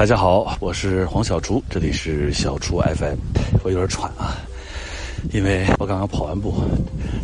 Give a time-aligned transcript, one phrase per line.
[0.00, 3.18] 大家好，我是黄小厨，这里是小厨 FM。
[3.62, 4.32] 我有点喘啊，
[5.30, 6.54] 因为我刚刚跑完步，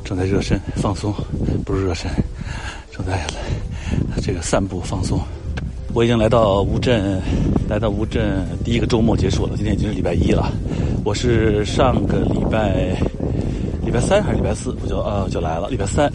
[0.04, 1.10] 正在热身放松，
[1.64, 2.10] 不是热身，
[2.92, 3.26] 正在
[4.20, 5.18] 这个散步放松。
[5.94, 7.18] 我已经来到乌镇，
[7.66, 10.52] 来到乌镇第一个周末结束了，今天已经是礼拜一了。
[11.02, 12.94] 我是上个礼拜
[13.86, 16.12] 礼拜三还是礼拜四我就呃就来了，礼拜三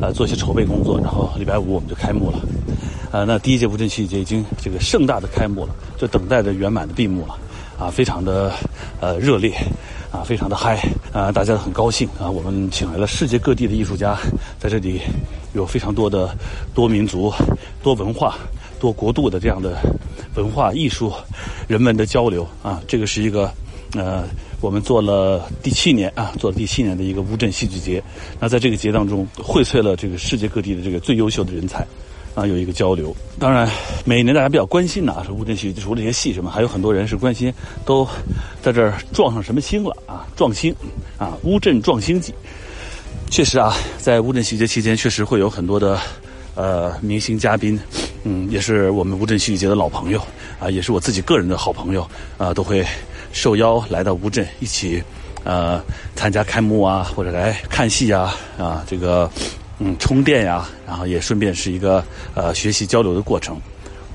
[0.00, 2.40] 呃做一些筹备工作，然后礼拜五我们就开幕了。
[3.14, 7.38] 呃，那第一届乌镇戏剧节已经这个盛大的开幕了，就等待着圆满的闭幕了，
[7.78, 8.52] 啊，非常的
[9.00, 9.54] 呃热烈，
[10.10, 14.18] 啊，非常的嗨，啊，大家很高兴啊，我们请来了世界各地的艺术家，
[14.58, 15.00] 在这里
[15.52, 16.36] 有非常多的
[16.74, 17.32] 多民族、
[17.84, 18.34] 多文化、
[18.80, 19.78] 多国度的这样的
[20.34, 21.12] 文化艺术
[21.68, 23.48] 人们的交流啊，这个是一个
[23.92, 24.24] 呃，
[24.60, 28.02] 我们做了第七年啊，做了第七年的一个乌镇戏剧节，
[28.40, 31.86] 那在这个节当中荟萃了这个世界各地的这个最优秀的人才。
[32.34, 33.14] 啊，有一个交流。
[33.38, 33.70] 当然，
[34.04, 37.52] 每年大家比较关心的啊，是乌镇戏剧，除了这些戏什么，还有很多人是关心，
[37.84, 38.06] 都
[38.60, 40.26] 在这儿撞上什么星了啊？
[40.34, 40.74] 撞星
[41.16, 41.38] 啊！
[41.44, 42.34] 乌镇撞星记。
[43.30, 45.98] 确实啊，在乌镇戏剧节期间，确实会有很多的
[46.56, 47.78] 呃明星嘉宾，
[48.24, 50.20] 嗯，也是我们乌镇戏剧节的老朋友
[50.58, 52.04] 啊，也是我自己个人的好朋友
[52.36, 52.84] 啊，都会
[53.32, 55.02] 受邀来到乌镇一起
[55.44, 55.80] 呃
[56.16, 59.30] 参加开幕啊，或者来看戏啊啊这个。
[59.78, 63.60] 嗯，充电呀，然后也顺便是一个呃学习交流的过程。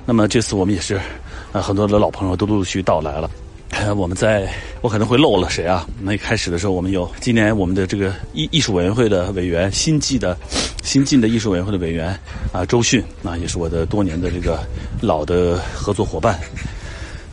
[0.06, 1.00] 那么这次我们也是，
[1.52, 3.30] 呃很多的老朋友都陆陆续续到来了。
[3.96, 5.88] 我们在，我可能会漏了谁啊？
[6.02, 10.36] 那一开始的时候，我们有今年我们的这个艺艺术委员会的委员，新进的
[10.82, 12.20] 新进的艺术委员会的委员
[12.52, 14.60] 啊，周迅啊，也是我的多年的这个
[15.02, 16.38] 老的合作伙伴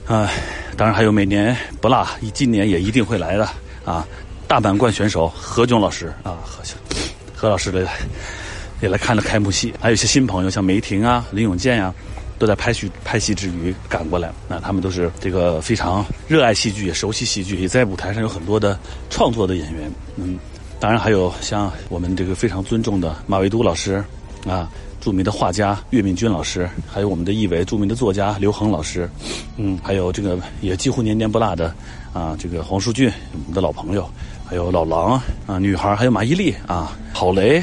[0.06, 0.30] 啊。
[0.76, 3.48] 当然还有每年不落，今年也一定会来的
[3.84, 4.06] 啊，
[4.46, 6.74] 大满贯选手何炅老师啊，何炅。
[7.36, 7.86] 何老师的
[8.80, 11.94] 也来看了开幕戏，还有一些新朋友，像梅婷啊、林永健呀，
[12.38, 14.32] 都在拍戏拍戏之余赶过来。
[14.48, 18.78] 那他们都是这个非常热爱戏剧、也熟悉戏剧，也在舞台上有很多的
[19.10, 19.92] 创作的演员。
[20.16, 20.38] 嗯，
[20.80, 24.02] 当然还有像我们这个非常尊重的马未都老师
[24.46, 24.70] 啊，
[25.06, 29.08] 著名的画家岳敏君老师，还有我们的艺委著名的作家刘恒老师，
[29.56, 31.72] 嗯，还有这个也几乎年年不落的
[32.12, 34.10] 啊，这个黄淑俊，我们的老朋友。
[34.44, 37.60] 还有老狼啊，女孩还有马伊琍啊，郝雷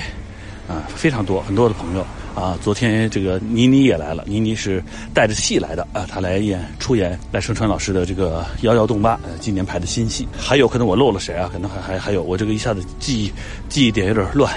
[0.69, 2.57] 啊，非常多很多的朋友啊。
[2.61, 4.81] 昨天这个倪妮也来了，倪妮是
[5.13, 10.25] 带着戏来的啊，她来演出演赖声川老师的这个《摇摇动八》呃，今年拍的新戏。
[10.37, 11.49] 还有可能我漏了谁啊？
[11.51, 13.33] 可能还还还有我这个一下子记忆
[13.67, 14.53] 记忆点有点乱，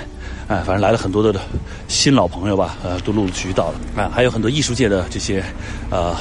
[0.48, 1.40] 哎，反正来了很多的
[1.88, 4.10] 新老朋友吧，呃，都陆陆续续到了啊。
[4.12, 5.42] 还有很多艺术界的这些
[5.90, 6.14] 呃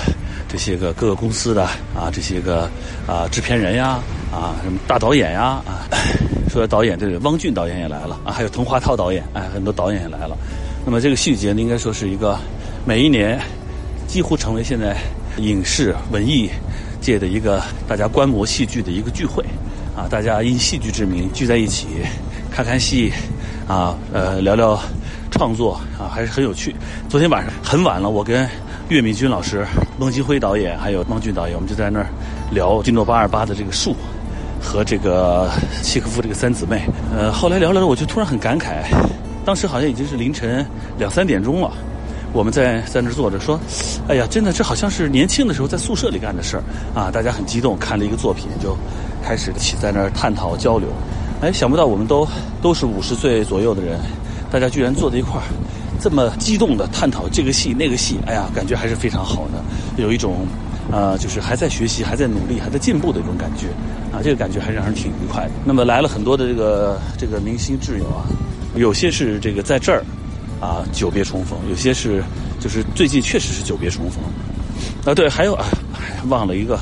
[0.47, 1.63] 这些个各个公司的
[1.95, 2.69] 啊这些个
[3.07, 3.99] 啊制片人呀。
[4.31, 5.61] 啊，什么大导演呀？
[5.65, 5.87] 啊，
[6.51, 10.35] 说导演，这个汪俊导演也来了啊，还有滕华涛导演，哎，很多导演也来了。
[10.85, 12.37] 那么这个戏剧节呢，应该说是一个
[12.83, 13.39] 每一年
[14.07, 14.97] 几乎成为现在
[15.37, 16.49] 影视文艺
[16.99, 19.41] 界的一个大家观摩戏剧的一个聚会
[19.95, 21.87] 啊，大家因戏剧之名聚在一起
[22.51, 23.13] 看看戏
[23.67, 24.79] 啊，呃，聊聊
[25.31, 26.75] 创作啊，还是很有趣。
[27.09, 28.47] 昨天晚上很晚了，我跟
[28.89, 29.65] 岳敏君老师、
[29.99, 32.07] 孟京辉导演还有汪俊导演，我们就在那儿
[32.51, 33.95] 聊金诺八二八的这个树。
[34.67, 35.47] 和这个
[35.83, 36.81] 契诃夫这个三姊妹，
[37.15, 38.83] 呃，后来聊了，我就突然很感慨，
[39.45, 40.65] 当时好像已经是凌晨
[40.97, 41.71] 两三点钟了，
[42.33, 43.59] 我们在在那坐着说，
[44.07, 46.63] 哎呀，真的这好像是年轻的时候在宿舍里干的事儿
[46.99, 47.11] 啊！
[47.11, 48.75] 大家很激动，看了一个作品就
[49.23, 50.89] 开始起在那儿探讨交流，
[51.45, 52.27] 哎，想不到我们都
[52.59, 53.99] 都是五十岁左右的人，
[54.51, 55.45] 大家居然坐在一块儿，
[56.01, 60.47] 这么激动的探讨这个戏那个戏，哎呀，感觉还是非常好的，有一种。
[60.91, 63.65] 啊，就是还在学习、还在努力、还在进步的一种感觉，
[64.15, 65.51] 啊，这个感觉还让人挺愉快的。
[65.65, 68.21] 那么来了很多的这个这个明星挚友啊，
[68.75, 70.05] 有些是这个在这儿
[70.61, 72.23] 啊久别重逢，有些是
[72.59, 74.23] 就是最近确实是久别重逢。
[75.05, 75.65] 啊，对，还有啊，
[76.29, 76.79] 忘了一个，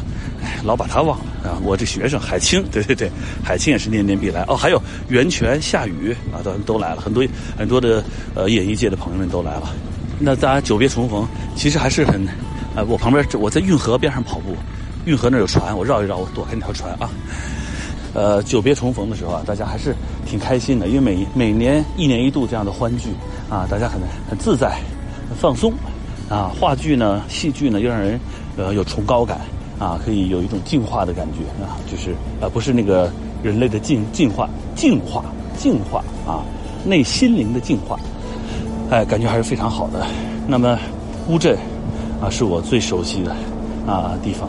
[0.66, 1.60] 老把他忘了啊。
[1.64, 3.12] 我这学生海清，对对对，
[3.44, 4.44] 海清也是念念必来。
[4.48, 7.24] 哦，还有袁泉、夏雨啊，都都来了，很多
[7.58, 9.76] 很多的呃演艺界的朋友们都来了。
[10.20, 12.28] 那大家久别重逢，其实还是很。
[12.76, 14.56] 呃，我旁边我在运河边上跑步，
[15.06, 17.08] 运河那有船，我绕一绕，我躲开那条船啊。
[18.16, 23.10] 呃，久别重逢的时候啊，大家还是挺开心的，因为每每年一年一度这样的欢聚
[23.48, 24.80] 啊，大家很很自在、
[25.30, 25.72] 很放松
[26.28, 26.50] 啊。
[26.60, 28.20] 话剧呢，戏剧呢，又让人
[28.58, 29.42] 呃有崇高感
[29.84, 33.12] 啊，可以有一种净化的感觉啊，就是呃不是那个
[33.44, 35.26] 人类的进进化、净化、
[35.58, 36.40] 净化啊，
[36.86, 38.00] 内心灵的净化，
[38.90, 40.06] 哎，感觉还是非常好的。
[40.48, 40.80] 那么
[41.28, 41.58] 乌镇。
[42.22, 43.36] 啊，是我最熟悉的
[43.86, 44.48] 啊地方，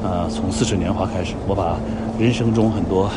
[0.00, 1.76] 啊，从《似水年华》开始，我把
[2.20, 3.10] 人生中很多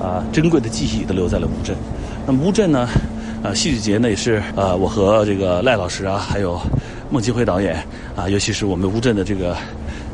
[0.00, 1.76] 啊珍贵的记忆都留在了乌镇。
[2.26, 2.88] 那么乌镇呢，
[3.42, 6.58] 啊，戏剧节呢也是啊，我和这个赖老师啊，还有
[7.10, 7.84] 孟京辉导演
[8.16, 9.54] 啊，尤其是我们乌镇的这个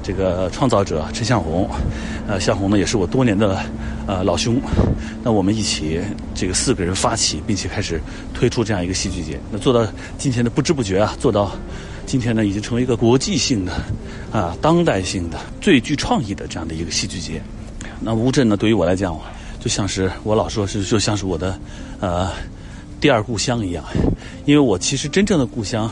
[0.06, 1.68] 这个创造者陈向红，
[2.28, 3.58] 呃，向红呢也是我多年的
[4.06, 4.60] 呃老兄，
[5.24, 6.00] 那我们一起
[6.32, 8.00] 这个四个人发起，并且开始
[8.32, 9.84] 推出这样一个戏剧节，那做到
[10.16, 11.50] 今天的不知不觉啊，做到
[12.06, 13.72] 今天呢已经成为一个国际性的
[14.30, 17.42] 啊当代性的最具创意的这样的一个戏剧节。
[18.00, 19.18] 那乌镇呢，对于我来讲，
[19.58, 21.58] 就像是我老说是就像是我的
[21.98, 22.30] 呃
[23.00, 23.84] 第二故乡一样，
[24.44, 25.90] 因为我其实真正的故乡。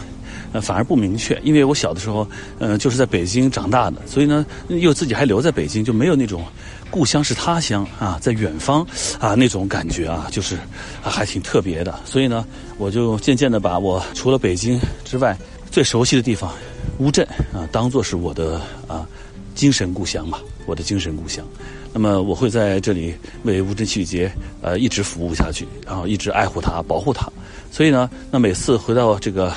[0.55, 2.25] 呃，反而不明确，因为我小的时候，
[2.61, 6.45] 呃，就是在北京长大的，所以呢，又自己还留在北京，就没有那种
[6.93, 8.87] 故乡是他乡啊，在远方
[9.19, 10.55] 啊那种感觉啊，就是
[11.03, 11.99] 啊还挺特别的。
[12.05, 12.47] 所以呢，
[12.79, 15.37] 我就渐渐的把我除了北京之外
[15.73, 16.53] 最熟悉的地方
[16.99, 19.05] 乌镇啊，当做是我的啊
[19.57, 21.45] 精神故乡吧，我的精神故乡。
[21.93, 23.13] 那么我会在这里
[23.43, 27.29] 为乌镇戏剧节呃一直服务下去，然后一直爱护它、保护它。
[27.73, 29.53] 所以呢，那每次回到这个。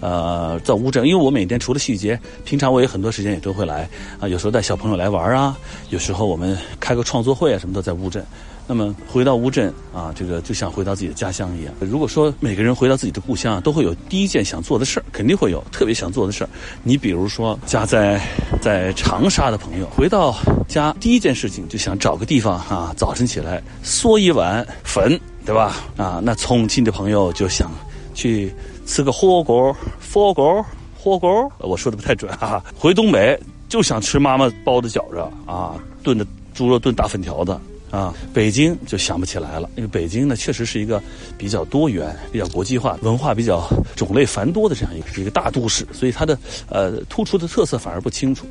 [0.00, 3.88] 呃，在乌镇，因为我每天除了戏剧节，平常我也很多时间也都会来
[4.18, 4.26] 啊。
[4.26, 5.56] 有时候带小朋友来玩啊，
[5.90, 8.24] 有时候我们开个创作会啊，什么都在乌镇。
[8.66, 11.74] 那么回到乌镇啊，这个就像回到自己的家乡一样。
[11.80, 16.50] 如果说每个人回到自己的故乡啊，都会有第一件想做的事儿，肯定会有特别想做的事儿。
[16.84, 18.20] 你比如说家在
[18.62, 20.36] 在长沙的朋友，回到
[20.68, 25.76] 家第一件事情就想找个地方啊，早晨起来嗦一碗粉，对吧？
[25.96, 27.72] 啊，那重庆的朋友就想
[28.14, 28.52] 去。
[28.86, 29.72] 吃个火锅，
[30.12, 30.66] 火锅，
[30.98, 32.60] 火锅，我说的不太准啊。
[32.76, 37.56] 回东北就想吃妈妈包的饺子啊，炖的猪肉炖大粉条子
[37.92, 38.12] 啊。
[38.34, 41.00] 北京就想不起来了，因为北京呢确实是一个
[41.38, 43.64] 比较多元、比较国际化、文化比较
[43.94, 46.36] 种类繁多的这样一个一个大都市，所以它的
[46.68, 48.44] 呃突出的特色反而不清楚。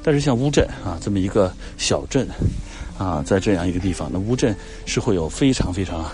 [0.00, 2.28] 但是像乌镇啊这么一个小镇。
[2.98, 4.54] 啊，在这样一个地方，那乌镇
[4.86, 6.04] 是会有非常非常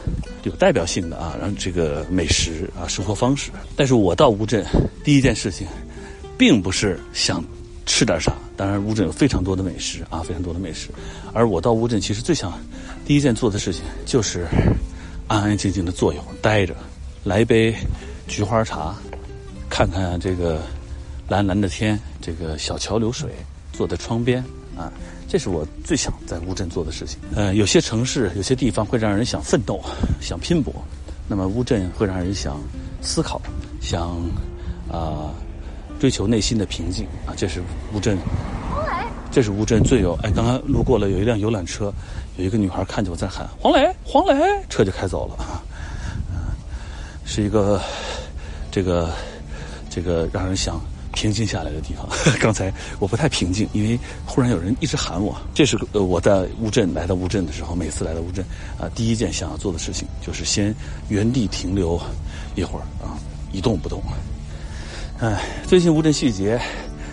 [0.44, 3.50] 有代表性的啊，然后这个美食啊，生活方式。
[3.76, 4.64] 但是我到乌镇，
[5.04, 5.66] 第一件事情，
[6.38, 7.44] 并不是想
[7.84, 8.32] 吃点啥。
[8.56, 10.88] 当然，乌镇有非常多的美食啊，非常多的美食。
[11.32, 12.52] 而我到乌镇，其实最想
[13.04, 14.46] 第一件做的事情，就是
[15.26, 16.74] 安安静静的坐一会儿，待着，
[17.22, 17.74] 来一杯
[18.26, 18.94] 菊花茶，
[19.69, 20.62] 看看这个
[21.28, 23.31] 蓝蓝的天，这个小桥流水，
[23.72, 24.42] 坐在窗边
[24.76, 24.90] 啊。
[25.28, 27.19] 这是我最想在乌镇做的事情。
[27.36, 29.78] 呃，有些城市、有些地方会让人想奋斗、
[30.22, 30.75] 想拼搏，
[31.28, 32.58] 那么乌镇会让人想
[33.02, 33.38] 思考、
[33.78, 34.19] 想
[34.90, 35.30] 啊
[36.00, 37.36] 追求内心的平静啊。
[37.36, 38.16] 这是乌镇，
[39.30, 41.92] 这是乌镇最有哎，刚刚路过了有一辆游览车，
[42.38, 44.34] 有一个女孩看见我在喊“黄磊，黄磊”，
[44.70, 45.36] 车就开走了。
[46.32, 46.56] 嗯，
[47.26, 47.78] 是一个
[48.70, 49.10] 这个
[49.90, 50.81] 这个让人想。
[51.19, 52.09] 平静下来的地方。
[52.38, 55.37] 刚才我不太平静，因为忽然有人一直喊我。
[55.53, 58.44] 这是呃我在乌镇来到乌镇的时候，每次来到乌镇
[58.79, 60.73] 啊，第一件想要做的事情就是先
[61.09, 62.00] 原地停留
[62.55, 63.19] 一会儿啊，
[63.50, 64.00] 一动不动。
[65.19, 66.61] 哎，最近乌镇戏剧节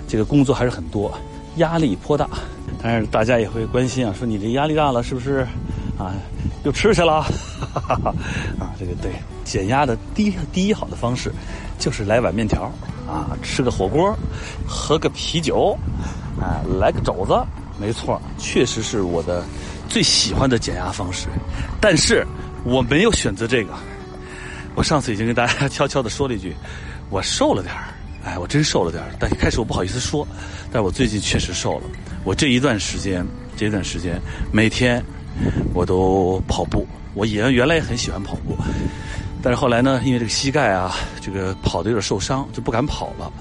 [0.08, 1.12] 这个工作还是很多，
[1.56, 2.30] 压力颇大。
[2.84, 5.48] 当然大家也会关心啊，说你这压力大了是不是
[5.98, 6.14] 啊？
[6.64, 7.26] 又吃去了？
[8.60, 9.12] 啊，这个对，
[9.44, 11.32] 减压的第一第一好的方式
[11.78, 12.72] 就是来碗面条。
[13.08, 14.18] 啊，吃个火锅，
[14.68, 15.78] 喝个啤酒，
[16.42, 17.40] 啊，来个肘子，
[17.80, 19.44] 没错，确实是我的
[19.88, 21.28] 最喜欢的减压方式。
[21.80, 22.26] 但是
[22.64, 23.72] 我没有选择这个。
[24.74, 26.56] 我上次已经跟大家 悄悄的说了一句，
[27.12, 27.94] 我瘦了点儿，
[28.26, 29.12] 哎，我真瘦了点儿。
[29.20, 30.28] 但一开始我不好意思说，
[30.72, 31.84] 但是我最近确实瘦了。
[32.24, 33.24] 我这一段时间，
[33.56, 34.20] 这段时间
[34.52, 35.06] 每天
[35.74, 36.88] 我都跑步。
[37.14, 38.56] 我也原来也很喜欢跑步。
[39.42, 43.32] 但是后来呢，因为这个膝盖啊，这个跑的有点受伤，就不敢跑了。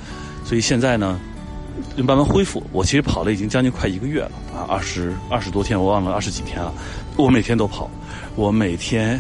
[0.45, 1.19] 所以现在呢，
[1.97, 2.63] 就慢慢恢复。
[2.73, 6.73] 我其实跑了已经将近快一个月了啊，二十二十多天，我忘了二十几天了。
[7.17, 7.91] 我每天都跑，
[8.37, 9.19] 我每天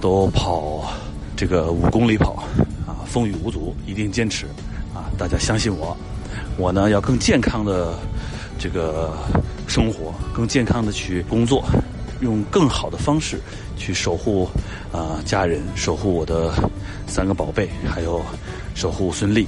[0.00, 0.92] 都跑
[1.36, 2.44] 这个五公里跑
[2.86, 4.46] 啊，风雨无阻，一定坚持
[4.94, 5.10] 啊！
[5.18, 5.96] 大家相信我，
[6.56, 7.98] 我呢要更健康的
[8.58, 9.12] 这个
[9.66, 11.64] 生活，更健康的去工作。
[12.24, 13.38] 用更好的方式
[13.76, 14.48] 去守护
[14.90, 16.52] 啊家人，守护我的
[17.06, 18.20] 三个宝贝，还有
[18.74, 19.46] 守护孙俪，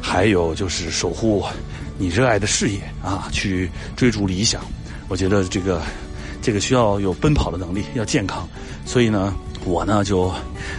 [0.00, 1.44] 还有就是守护
[1.98, 4.62] 你热爱的事业啊，去追逐理想。
[5.08, 5.82] 我觉得这个
[6.40, 8.46] 这个需要有奔跑的能力，要健康。
[8.84, 10.32] 所以呢，我呢就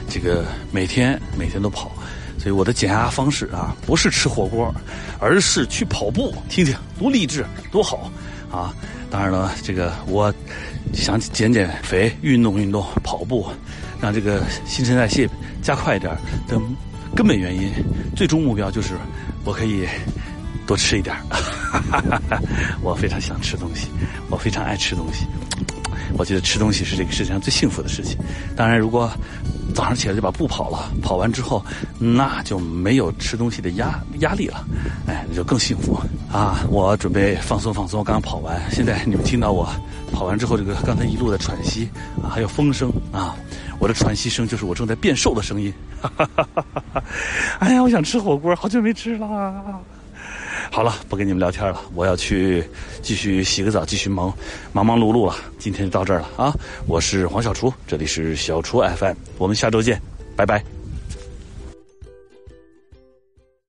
[0.08, 1.92] 这个每天每天都跑。
[2.38, 4.74] 所以我的减压方式啊，不是吃火锅，
[5.20, 8.10] 而是去跑步，听听多励志，多好
[8.52, 8.74] 啊！
[9.10, 10.34] 当然了，这个我。
[10.92, 13.46] 想减减肥，运动运动，跑步，
[14.02, 15.30] 让这个新陈代谢
[15.62, 16.12] 加快一点
[16.48, 16.60] 的
[17.16, 17.72] 根本原因，
[18.16, 18.96] 最终目标就是
[19.46, 19.86] 我可以
[20.70, 21.16] 多吃一点。
[22.84, 23.88] 我非常想吃东西，
[24.30, 25.26] 我非常爱吃东西。
[26.16, 28.16] 我觉得吃东西是这个世界上最幸福的事情。
[28.56, 29.12] 当然，如果
[29.74, 31.66] 早上起来就把步跑了，跑完之后
[31.98, 34.64] 那就没有吃东西的压压力了，
[35.08, 36.00] 哎，那就更幸福
[36.32, 36.62] 啊！
[36.70, 39.68] 我准备放松放松，刚刚跑完，现在你们听到我
[40.12, 41.90] 跑完之后这个刚才一路的喘息
[42.22, 43.36] 啊，还有风声啊，
[43.80, 45.74] 我的喘息声就是我正在变瘦的声音。
[47.58, 49.82] 哎呀，我想吃火锅，好久没吃了。
[50.72, 52.64] 好了，不跟你们聊天了，我要去
[53.02, 54.34] 继续洗个澡，继续忙
[54.72, 55.36] 忙忙碌碌了。
[55.58, 56.54] 今天就到这儿了啊！
[56.88, 60.02] 我是黄小厨，这里是小厨 FM，我们下周见，
[60.36, 60.79] 拜拜。